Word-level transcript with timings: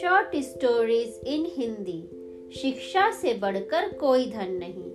Short 0.00 0.36
stories 0.36 1.20
in 1.26 1.46
Hindi 1.56 2.00
शिक्षा 2.56 3.10
से 3.10 3.34
बढ़कर 3.34 3.92
कोई 3.92 4.26
धन 4.26 4.52
नहीं। 4.52 4.90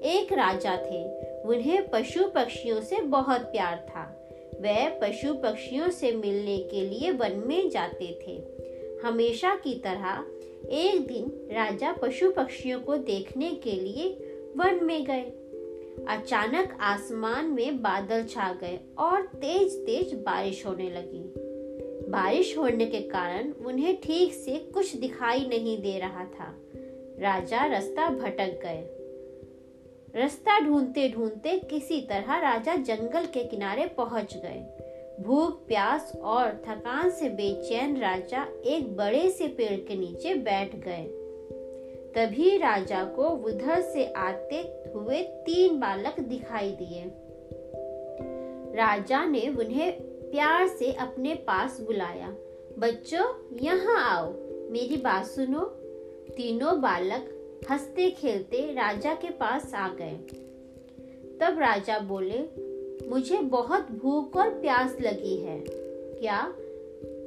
एक 0.00 0.32
राजा 0.32 0.76
थे। 0.76 1.04
उन्हें 1.42 1.90
पशु 1.90 2.24
पक्षियों 2.24 2.80
से 2.80 2.96
बहुत 3.02 3.40
प्यार 3.40 3.86
था। 3.88 4.30
वह 4.60 4.88
पशु 4.88 5.34
पक्षियों 5.34 5.90
से 5.90 6.12
मिलने 6.12 6.58
के 6.58 6.80
लिए 6.80 7.10
वन 7.10 7.42
में 7.46 7.70
जाते 7.70 8.18
थे। 8.26 8.42
हमेशा 9.06 9.54
की 9.54 9.74
तरह, 9.74 10.26
एक 10.70 11.06
दिन 11.06 11.54
राजा 11.54 11.92
पशु 11.92 12.30
पक्षियों 12.30 12.80
को 12.80 12.96
देखने 12.96 13.50
के 13.50 13.72
लिए 13.72 14.08
वन 14.56 14.80
में 14.82 15.04
गए। 15.04 15.41
अचानक 16.08 16.78
आसमान 16.80 17.44
में 17.44 17.82
बादल 17.82 18.24
छा 18.24 18.52
गए 18.52 18.80
और 18.98 19.22
तेज 19.22 19.74
तेज 19.86 20.14
बारिश 20.14 20.66
होने 20.66 20.90
लगी। 20.90 21.32
बारिश 22.10 22.58
होने 22.58 22.86
के 22.86 23.00
कारण 23.00 23.52
उन्हें 23.52 24.00
ठीक 24.00 24.32
से 24.32 24.56
कुछ 24.56 24.96
दिखाई 24.96 25.40
नहीं 25.40 25.82
दे 25.82 25.98
रहा 25.98 26.24
था। 26.24 26.60
राजा 27.18 27.66
रास्ता 27.66 28.10
भटक 28.10 28.60
गए। 28.62 28.88
रास्ता 30.20 30.60
ढूंढते 30.60 31.08
ढूंढते 31.08 31.58
किसी 31.58 32.00
तरह 32.00 32.38
राजा 32.38 32.76
जंगल 32.76 33.26
के 33.26 33.44
किनारे 33.44 33.86
पहुँच 33.86 34.36
गए। 34.36 34.78
भूख, 35.20 35.66
प्यास 35.66 36.12
और 36.22 36.62
थकान 36.68 37.10
से 37.10 37.28
बेचैन 37.28 37.96
राजा 37.96 38.46
एक 38.66 38.96
बड़े 38.96 39.30
से 39.30 39.48
पेड़ 39.48 39.80
के 39.80 39.96
नीचे 39.96 40.34
बैठ 40.34 40.76
गए। 40.76 41.21
तभी 42.14 42.58
राजा 42.58 43.04
को 43.04 43.28
उधर 43.28 43.80
से 43.80 44.12
आते 44.12 44.84
हुए 44.94 45.22
तीन 45.22 45.80
बालक 45.80 46.20
दिखाई 46.20 46.70
दिए। 46.70 47.04
राजा 48.76 49.24
ने 49.24 49.48
उन्हें 49.48 50.02
प्यार 50.02 50.68
से 50.68 50.92
अपने 50.92 51.34
पास 51.34 51.80
बुलाया। 51.80 52.34
बच्चों, 52.78 53.56
यहाँ 53.60 54.16
आओ। 54.16 54.32
मेरी 54.70 54.96
बात 54.96 55.26
सुनो। 55.26 55.60
तीनों 56.36 56.80
बालक 56.80 57.28
हँसते 57.70 58.10
खेलते 58.10 58.72
राजा 58.72 59.14
के 59.14 59.30
पास 59.30 59.74
आ 59.74 59.88
गए। 59.88 60.14
तब 61.40 61.58
राजा 61.58 61.98
बोले, 61.98 62.40
मुझे 63.08 63.38
बहुत 63.38 63.90
भूख 63.90 64.36
और 64.36 64.48
प्यास 64.48 64.96
लगी 65.00 65.36
है। 65.36 65.64
क्या 66.20 66.54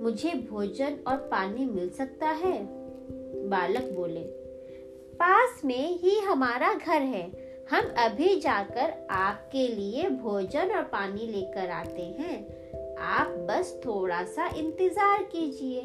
मुझे 0.00 0.30
भोजन 0.30 0.96
और 1.06 1.16
पानी 1.16 1.66
मिल 1.66 1.90
सकता 1.90 2.26
है? 2.26 2.66
बालक 3.48 3.84
बोले 3.84 4.43
पास 5.14 5.60
में 5.64 5.98
ही 5.98 6.18
हमारा 6.20 6.72
घर 6.74 7.02
है। 7.02 7.24
हम 7.70 7.92
अभी 7.98 8.40
जाकर 8.40 8.92
आपके 9.10 9.66
लिए 9.68 10.08
भोजन 10.08 10.70
और 10.70 10.82
पानी 10.82 11.26
लेकर 11.26 11.70
आते 11.70 12.02
हैं। 12.02 12.36
आप 12.96 13.28
बस 13.50 13.80
थोड़ा 13.86 14.22
सा 14.24 14.46
इंतज़ार 14.56 15.22
कीजिए। 15.22 15.80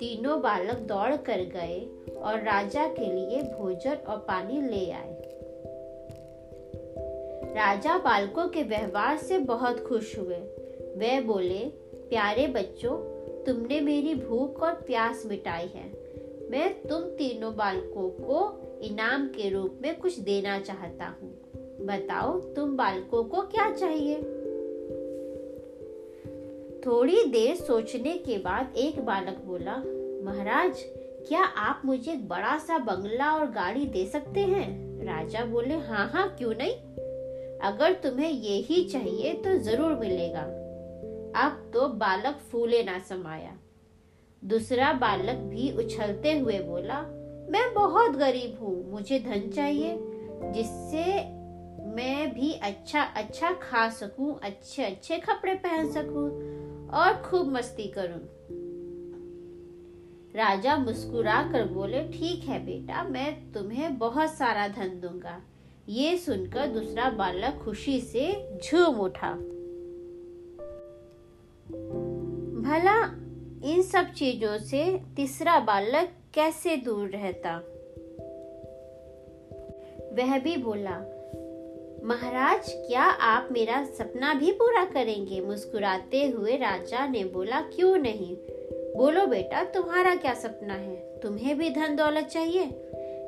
तीनों 0.00 0.40
बालक 0.42 0.78
दौड़ 0.88 1.16
कर 1.16 1.40
गए 1.44 1.80
और 2.16 2.42
राजा 2.42 2.86
के 2.88 3.12
लिए 3.12 3.42
भोजन 3.42 3.96
और 4.08 4.16
पानी 4.16 4.60
ले 4.62 4.90
आए। 4.90 5.14
राजा 7.54 7.98
बालकों 7.98 8.48
के 8.48 8.62
व्यवहार 8.62 9.16
से 9.16 9.38
बहुत 9.38 9.86
खुश 9.86 10.18
हुए। 10.18 10.36
वे 10.96 11.20
बोले, 11.20 11.64
प्यारे 12.10 12.46
बच्चों, 12.46 12.96
तुमने 13.44 13.80
मेरी 13.80 14.14
भूख 14.14 14.62
और 14.62 14.72
प्यास 14.72 15.22
मिटाई 15.26 15.66
है। 15.66 16.05
मैं 16.50 16.82
तुम 16.82 17.00
तीनों 17.00 17.56
बालकों 17.56 18.10
को 18.10 18.62
इनाम 18.82 19.26
के 19.26 19.50
रूप 19.50 19.78
में 19.82 19.98
कुछ 19.98 20.18
देना 20.18 20.60
चाहता 20.60 21.06
हूँ। 21.06 21.30
बताओ, 21.86 22.40
तुम 22.40 22.76
बालकों 22.76 23.24
को 23.24 23.42
क्या 23.42 23.70
चाहिए? 23.70 24.16
थोड़ी 26.86 27.24
देर 27.24 27.56
सोचने 27.56 28.18
के 28.18 28.38
बाद 28.38 28.74
एक 28.76 29.00
बालक 29.00 29.42
बोला, 29.44 29.76
महाराज, 30.24 30.84
क्या 31.28 31.42
आप 31.42 31.82
मुझे 31.84 32.12
एक 32.12 32.28
बड़ा 32.28 32.58
सा 32.58 32.78
बंगला 32.78 33.32
और 33.32 33.50
गाड़ी 33.50 33.86
दे 33.86 34.06
सकते 34.06 34.40
हैं? 34.40 34.86
राजा 35.04 35.44
बोले 35.44 35.74
हाँ 35.74 36.08
हाँ 36.08 36.36
क्यों 36.38 36.54
नहीं? 36.54 36.72
अगर 37.58 37.92
तुम्हें 37.92 38.30
ये 38.30 38.56
ही 38.56 38.84
चाहिए 38.84 39.34
तो 39.34 39.58
ज़रूर 39.58 39.94
मिलेगा। 39.94 40.42
अब 41.46 41.70
तो 41.74 41.88
बालक 41.88 42.36
फूले 42.36 42.82
ना 42.82 42.98
समाया। 42.98 43.58
दूसरा 44.44 44.92
बालक 44.92 45.36
भी 45.36 45.70
उछलते 45.72 46.38
हुए 46.38 46.58
बोला, 46.58 47.00
मैं 47.50 47.74
बहुत 47.74 48.10
गरीब 48.10 48.58
हूँ, 48.60 48.90
मुझे 48.90 49.18
धन 49.18 49.50
चाहिए, 49.50 49.98
जिससे 50.52 51.04
मैं 51.96 52.34
भी 52.34 52.52
अच्छा 52.52 53.02
अच्छा 53.02 53.50
खा 53.52 53.88
सकूँ, 53.88 54.40
अच्छे 54.42 54.84
अच्छे 54.84 55.18
कपड़े 55.18 55.54
पहन 55.54 55.90
सकूँ 55.92 56.28
और 56.88 57.22
खूब 57.22 57.52
मस्ती 57.52 57.92
करूँ। 57.98 58.20
राजा 60.36 60.76
मुस्कुरा 60.76 61.42
कर 61.52 61.64
बोले, 61.64 62.02
ठीक 62.08 62.44
है 62.44 62.66
बेटा, 62.66 63.04
मैं 63.04 63.52
तुम्हें 63.52 63.98
बहुत 63.98 64.30
सारा 64.30 64.68
धन 64.68 65.00
दूँगा। 65.00 65.42
ये 65.88 66.16
सुनकर 66.16 66.66
दूसरा 66.66 67.10
बालक 67.10 67.60
खुशी 67.64 68.00
से 68.00 68.50
झूम 68.64 69.00
उठा। 69.00 69.32
भला 72.62 73.25
इन 73.66 73.82
सब 73.82 74.12
चीज़ों 74.12 74.58
से 74.58 75.00
तीसरा 75.16 75.58
बालक 75.58 76.08
कैसे 76.34 76.76
दूर 76.76 77.08
रहता? 77.08 77.56
वह 80.12 80.38
भी 80.38 80.56
बोला, 80.56 81.12
महाराज, 82.04 82.72
क्या 82.72 83.02
आप 83.02 83.48
मेरा 83.52 83.84
सपना 83.84 84.34
भी 84.34 84.52
पूरा 84.52 84.84
करेंगे? 84.84 85.40
मुस्कुराते 85.40 86.26
हुए 86.26 86.56
राजा 86.56 87.06
ने 87.06 87.24
बोला, 87.24 87.60
क्यों 87.60 87.96
नहीं? 87.96 88.36
बोलो 88.96 89.26
बेटा, 89.26 89.64
तुम्हारा 89.64 90.14
क्या 90.14 90.34
सपना 90.34 90.74
है? 90.74 91.20
तुम्हें 91.20 91.58
भी 91.58 91.70
धन 91.70 91.96
दौलत 91.96 92.24
चाहिए? 92.24 92.70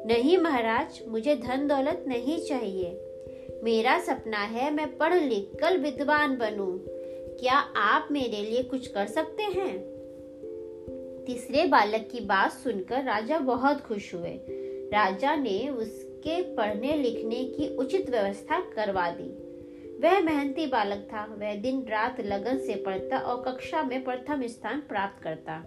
नहीं 0.07 0.39
महाराज, 0.39 1.03
मुझे 1.09 1.37
धन 1.37 1.69
दौलत 1.69 2.05
नहीं 2.09 2.47
चाहिए। 2.47 3.01
मेरा 3.65 4.01
सपना 4.01 4.39
है 4.39 4.75
मैं 4.75 4.97
पढ़ 4.97 5.15
लिख 5.15 5.51
कर 5.61 5.79
विद्वान 5.79 6.37
बनूं। 6.37 6.79
क्या 7.37 7.55
आप 7.77 8.09
मेरे 8.11 8.51
लिए 8.51 8.63
कुछ 8.63 8.87
कर 8.87 9.07
सकते 9.07 9.43
हैं? 9.43 9.98
तीसरे 11.29 11.67
बालक 11.67 12.09
की 12.13 12.21
बात 12.21 12.53
सुनकर 12.53 13.05
राजा 13.05 13.39
बहुत 13.39 13.81
खुश 13.81 14.15
हुए। 14.15 14.41
राजा 14.95 15.37
ने 15.37 15.69
उसके 15.69 16.43
पढ़ने 16.43 16.93
लिखने 16.97 17.45
की 17.45 17.77
उचित 17.77 18.11
व्यवस्था 18.11 18.61
करवा 18.61 19.11
दी। 19.11 19.29
वह 19.99 20.21
मेहनती 20.21 20.67
बालक 20.67 21.09
था। 21.13 21.37
वह 21.39 21.55
दिन 21.55 21.87
रात 21.89 22.21
लगन 22.21 22.59
से 22.59 22.75
पढ़ता 22.75 23.19
और 23.19 23.43
कक्षा 23.43 23.83
में 23.83 24.05
प्रथम 24.05 24.47
स्थान 24.47 24.81
प्राप्त 24.81 25.23
करता। 25.23 25.65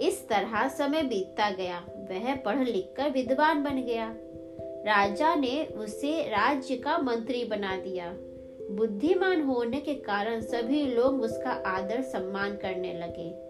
इस 0.00 0.28
तरह 0.28 0.68
समय 0.68 1.02
बीतता 1.02 1.50
गया। 1.50 1.78
वह 2.10 2.34
पढ़ 2.34 2.68
लिख 2.68 2.94
कर 2.96 3.10
विद्वान 3.10 3.64
बन 3.64 3.82
गया। 3.82 4.14
राजा 4.84 5.34
ने 5.34 5.64
उसे 5.64 6.22
राज्य 6.22 6.76
का 6.76 6.98
मंत्री 6.98 7.44
बना 7.44 7.76
दिया। 7.76 8.12
बुद्धिमान 8.70 9.42
होने 9.42 9.80
के 9.80 9.94
कारण 9.94 10.40
सभी 10.40 10.86
लोग 10.86 11.22
उसका 11.22 11.50
आदर 11.50 12.02
सम्मान 12.02 12.56
करने 12.56 12.94
लगे। 12.94 13.43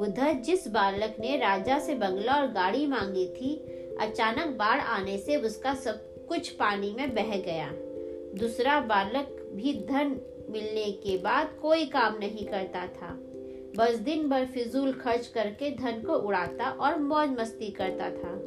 उधर 0.00 0.32
जिस 0.32 0.68
बालक 0.68 1.16
ने 1.20 1.36
राजा 1.36 1.78
से 1.78 1.94
बंगला 1.94 2.34
और 2.34 2.46
गाड़ी 2.46 2.86
मांगी 2.86 3.26
थी, 3.26 3.56
अचानक 4.00 4.56
बाढ़ 4.56 4.80
आने 4.80 5.18
से 5.18 5.36
उसका 5.36 5.74
सब 5.74 6.26
कुछ 6.26 6.48
पानी 6.48 6.94
में 6.98 7.14
बह 7.14 7.36
गया। 7.36 7.70
दूसरा 8.38 8.80
बालक 8.80 9.50
भी 9.52 9.72
धन 9.72 10.20
मिलने 10.50 10.92
के 10.92 11.18
बाद 11.18 11.58
कोई 11.62 11.84
काम 11.84 12.18
नहीं 12.18 12.46
करता 12.46 12.86
था। 12.86 13.18
बस 13.76 13.94
दिन 13.94 14.28
भर 14.28 14.44
फिजूल 14.44 14.92
खर्च 14.92 15.26
करके 15.26 15.70
धन 15.70 16.02
को 16.02 16.14
उड़ाता 16.14 16.70
और 16.70 16.98
मौज 16.98 17.28
मस्ती 17.28 17.70
करता 17.70 18.10
था। 18.10 18.42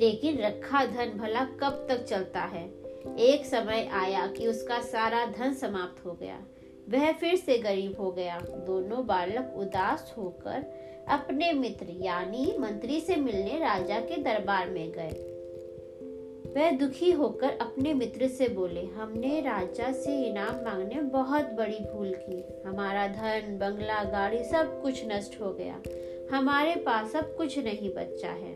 लेकिन 0.00 0.38
रखा 0.38 0.84
धन 0.84 1.18
भला 1.18 1.44
कब 1.44 1.86
तक 1.88 2.04
चलता 2.04 2.40
है? 2.40 2.70
एक 3.18 3.46
समय 3.46 3.90
आया 3.92 4.26
कि 4.26 4.46
उसका 4.46 4.80
सारा 4.80 5.26
धन 5.26 5.54
समाप्त 5.54 6.06
हो 6.06 6.12
गया। 6.12 6.44
वह 6.90 7.12
फिर 7.12 7.36
से 7.36 7.58
गरीब 7.58 8.00
हो 8.00 8.10
गया। 8.12 8.38
दोनों 8.40 9.06
बालक 9.06 9.54
उदास 9.56 10.14
होकर 10.18 10.64
अपने 11.08 11.52
मित्र, 11.52 11.86
यानी 11.90 12.54
मंत्री 12.58 13.00
से 13.00 13.16
मिलने 13.16 13.58
राजा 13.58 14.00
के 14.00 14.16
दरबार 14.16 14.70
में 14.70 14.92
गए। 14.92 15.26
वह 16.56 16.70
दुखी 16.70 17.10
होकर 17.10 17.50
अपने 17.50 17.94
मित्र 17.94 18.28
से 18.28 18.48
बोले, 18.48 18.84
हमने 18.84 19.40
राजा 19.40 19.92
से 19.92 20.22
इनाम 20.22 20.64
मांगने 20.64 21.00
बहुत 21.00 21.44
बड़ी 21.44 21.78
भूल 21.78 22.14
की। 22.20 22.68
हमारा 22.68 23.06
धन, 23.08 23.58
बंगला, 23.60 24.04
गाड़ी 24.04 24.44
सब 24.44 24.82
कुछ 24.82 25.04
नष्ट 25.06 25.40
हो 25.40 25.52
गया। 25.52 25.82
हमारे 26.32 26.74
पास 26.76 27.16
अब 27.16 27.34
कुछ 27.36 27.58
नहीं 27.58 27.94
बचा 27.94 28.30
है। 28.30 28.54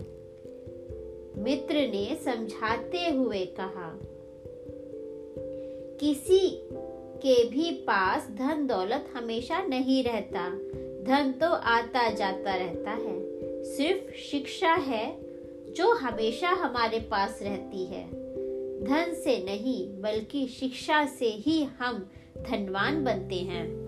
मित्र 1.38 1.74
ने 1.74 2.14
समझाते 2.24 3.08
हुए 3.10 3.44
कहा, 3.60 4.00
किसी 6.00 6.40
के 7.16 7.48
भी 7.48 7.70
पास 7.70 8.28
धन 8.30 8.66
दौलत 8.66 9.06
हमेशा 9.16 9.62
नहीं 9.62 10.04
रहता। 10.04 10.50
धन 11.04 11.34
तो 11.40 11.46
आता 11.46 12.10
जाता 12.10 12.54
रहता 12.54 12.90
है। 12.90 13.34
सिर्फ़ 13.64 14.16
शिक्षा 14.16 14.72
है 14.72 15.16
जो 15.72 15.94
हमेशा 15.94 16.48
हमारे 16.48 17.00
पास 17.00 17.38
रहती 17.42 17.84
है। 17.84 18.06
धन 18.84 19.14
से 19.14 19.44
नहीं, 19.44 20.00
बल्कि 20.00 20.46
शिक्षा 20.46 21.06
से 21.06 21.26
ही 21.26 21.64
हम 21.64 22.10
धनवान 22.38 23.04
बनते 23.04 23.34
हैं। 23.34 23.83